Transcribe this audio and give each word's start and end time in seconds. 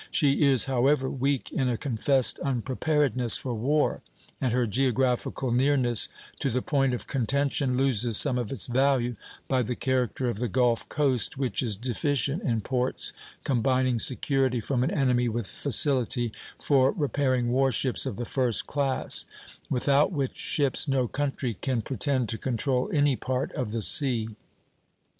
She 0.09 0.41
is, 0.41 0.65
however, 0.65 1.11
weak 1.11 1.51
in 1.51 1.69
a 1.69 1.77
confessed 1.77 2.39
unpreparedness 2.43 3.37
for 3.37 3.53
war; 3.53 4.01
and 4.41 4.51
her 4.51 4.65
geographical 4.65 5.51
nearness 5.51 6.09
to 6.39 6.49
the 6.49 6.63
point 6.63 6.95
of 6.95 7.05
contention 7.05 7.77
loses 7.77 8.17
some 8.17 8.39
of 8.39 8.51
its 8.51 8.65
value 8.65 9.15
by 9.47 9.61
the 9.61 9.75
character 9.75 10.27
of 10.27 10.39
the 10.39 10.47
Gulf 10.47 10.89
coast, 10.89 11.37
which 11.37 11.61
is 11.61 11.77
deficient 11.77 12.41
in 12.41 12.61
ports 12.61 13.13
combining 13.43 13.99
security 13.99 14.59
from 14.59 14.83
an 14.83 14.89
enemy 14.89 15.29
with 15.29 15.45
facility 15.45 16.31
for 16.59 16.91
repairing 16.93 17.51
war 17.51 17.71
ships 17.71 18.07
of 18.07 18.15
the 18.15 18.25
first 18.25 18.65
class, 18.65 19.27
without 19.69 20.11
which 20.11 20.35
ships 20.35 20.87
no 20.87 21.07
country 21.07 21.53
can 21.53 21.83
pretend 21.83 22.27
to 22.29 22.39
control 22.39 22.89
any 22.91 23.15
part 23.15 23.51
of 23.51 23.71
the 23.71 23.83
sea. 23.83 24.29